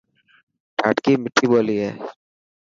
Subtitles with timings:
[0.77, 1.91] ڌاٽڪي مٺي ٻولي هي.